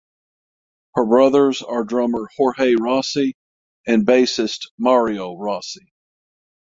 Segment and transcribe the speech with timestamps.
[0.95, 3.33] Her brothers are drummer Jorge Rossy
[3.85, 5.93] and bassist Mario Rossy.